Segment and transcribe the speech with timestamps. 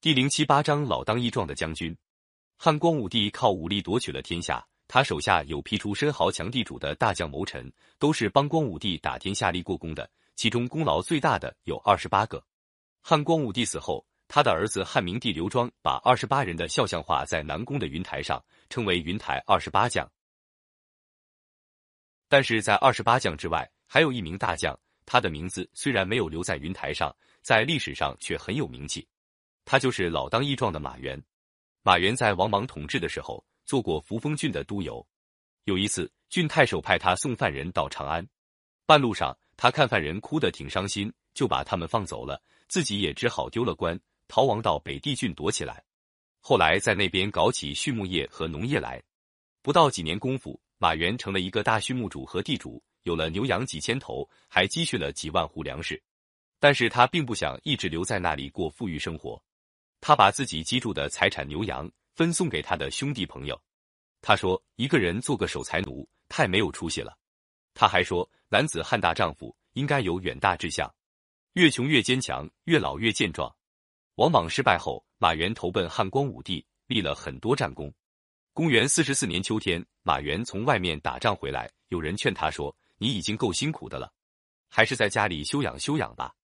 [0.00, 1.96] 第零七八章老当益壮的将军。
[2.56, 12.40] 汉光武帝靠武力夺取了天下，他手下有批出身豪强地主的大将谋臣，都是帮光武帝打天下立过功的，其中功劳最大的有二十八个。
[13.02, 18.40] 汉光武帝死后，他的儿子汉明帝刘庄把二十八人的肖像画在南宫的云台上，
[18.70, 20.08] 称为云台二十八将。
[22.28, 27.12] 但是在二十八将之外，还有一名大将，他的名字虽然没有留在云台上，
[27.42, 29.04] 在历史上却很有名气。
[29.70, 31.22] 他就是老当益壮的马援。
[31.82, 35.06] 马援在王莽统治的时候做过扶风郡的都邮。
[35.64, 38.26] 有一次，郡太守派他送犯人到长安，
[38.86, 45.84] 半路上他看犯人哭得挺伤心，就把他们放走了，自己也只好丢了官，逃亡到北地郡躲起来。
[46.40, 49.02] 后来在那边搞起畜牧业和农业来，
[49.60, 56.02] 不到几年功夫，马援成了一个大畜牧主和地主，有了牛羊几千头，还积蓄了几万户粮食。
[56.58, 59.40] 但是他并不想一直留在那里过富裕生活。
[60.00, 63.60] 他把自己积住的财产牛羊分送给他的兄弟朋友。
[64.20, 67.16] 他说：“一个人做个守财奴，太没有出息了。”
[67.74, 70.92] 他还说：“男子汉大丈夫，应该有远大志向，
[71.52, 73.54] 越穷越坚强，越老越健壮。”
[74.16, 77.92] 王莽失败后，马援投奔汉光武帝，立了很多战功。
[78.52, 84.12] 公元四十四年秋天，马援从外面打仗回来，有人劝他说：“你已经够辛苦的了，
[84.68, 86.34] 还是在家里休养休养吧。”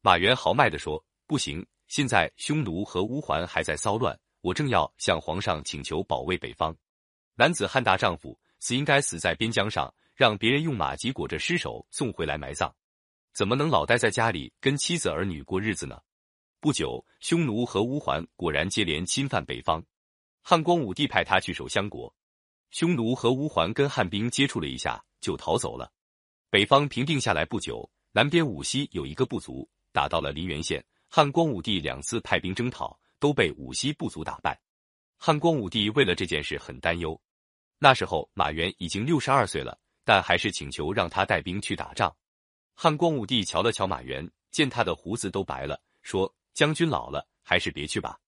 [0.00, 6.76] 马援豪迈地说：“不行。”现在匈奴和乌桓还在骚乱，我正要向皇上请求保卫北方。
[7.34, 12.72] 男子汉大丈夫，死应该死在边疆上，让别人用马吉裹着尸首送回来埋葬，
[13.32, 16.00] 怎么能老待在家里跟妻子儿女过日子呢？
[16.58, 19.84] 不久，匈奴和乌桓果然接连侵犯北方，
[20.42, 22.12] 汉光武帝派他去守相国。
[22.70, 25.92] 匈奴和乌桓跟汉兵接触了一下，就逃走了。
[26.50, 30.84] 北方平定下来不久，南边武西有一个部族打到了临源县。
[31.08, 34.58] 汉光武帝两次派兵征讨，都被武西部族打败。
[35.16, 37.18] 汉光武帝为了这件事很担忧。
[37.78, 42.14] 那时候马援已经六十二岁了，但还是请求让他带兵去打仗。
[42.74, 48.18] 汉光武帝瞧了瞧马援，见他的胡子都白了，说：“将军老了，还是别去吧。”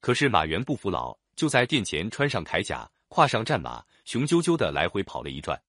[0.00, 5.60] 可是马援不服老，就在殿前穿上铠甲，跨上战马，雄赳赳的来回跑了一转。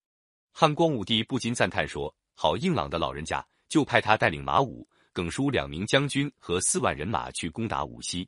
[0.52, 4.88] 汉光武帝不禁赞叹说：“好硬朗的老人家！”就派他带领马武。
[5.20, 8.26] 耿叔两名将军和四万人马去攻打武西，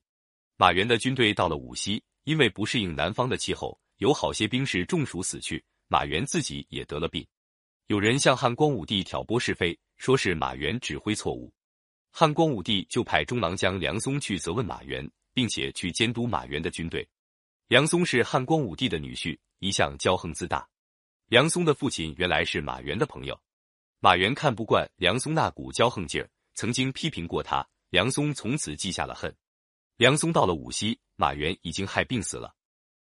[0.59, 7.27] 马援的军队到了武西，因为不适应南方的气候，有好些兵士中暑死去，马援自己也得了病。
[7.87, 11.51] 有人向汉光武帝挑拨是非，说是马援指挥错误，
[12.11, 17.09] 汉光武帝就派中郎将梁松去责问马援，并且去监督马援的军队。
[17.69, 20.69] 梁松是汉光武帝的女婿，一向骄横自大。
[21.29, 23.41] 梁松的父亲原来是马援的朋友，
[24.01, 26.29] 马援看不惯梁松那股骄横劲儿。
[26.55, 29.35] 曾经批评过他，梁松从此记下了恨。
[29.97, 32.55] 梁松到了武西，马援已经害病死了，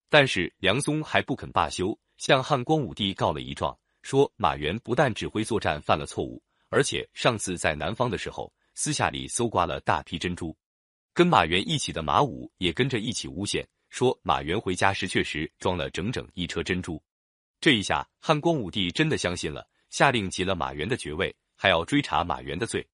[0.09, 10.56] 但是梁松还不肯罢休，向汉光武帝告了一状，说马援不但指挥作战犯了错误，而且上次在南方的时候，私下里搜刮了大批珍珠。
[11.14, 17.02] 跟马援一起的马武也跟着一起诬陷，说马援回家时确实装了整整一车珍珠。
[17.59, 22.88] 这一下，汉光武帝真的相信了，下令急了马援的爵位，还要追查马援的罪。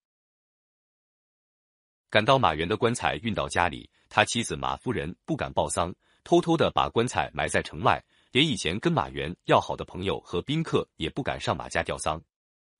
[2.14, 5.92] 赶到马援的棺材运到家里，他妻子马夫人不敢报丧，
[6.22, 12.22] 偷偷的把棺材埋在城外，连以前跟马援要好的朋友和宾客也不敢上马家吊丧。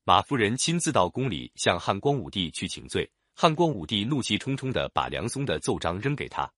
[0.05, 6.49] 马夫人亲自到宫里向汉光武帝去请罪，汉光武帝怒气冲冲的把梁松的奏章扔给他。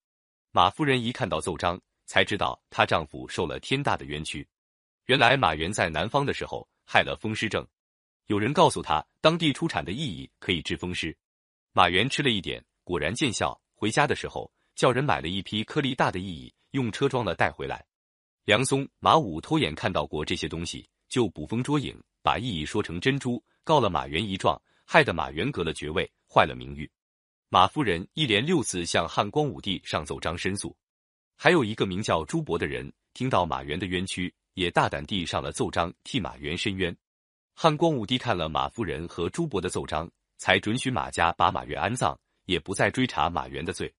[0.52, 4.46] 马夫人一看到奏章，才知道她丈夫受了天大的冤屈。
[5.06, 7.66] 原来马援在南方的时候害了风湿症，
[8.26, 11.16] 有人告诉他当地出产的薏苡可以治风湿。
[11.76, 13.60] 马援吃了一点，果然见效。
[13.74, 17.84] 回家的时候，叫人买了一批颗粒大的薏苡，用车装了带回来。
[18.46, 26.90] 梁松、马武偷眼看到过这些东西，就捕风捉影，把薏苡说成珍珠，告了马援一状，害得马援革了爵位，坏了名誉。
[27.50, 30.74] 马夫人一连六次向汉光武帝上奏章申诉。
[31.36, 36.96] 还有一个名叫朱伯的人，听到马援的冤屈，也大胆地上了奏章，替马援申冤。
[37.54, 40.10] 汉光武帝看了马夫人和朱伯的奏章。
[40.38, 43.92] 才准许马家把马援安葬，也不再追查马援的罪。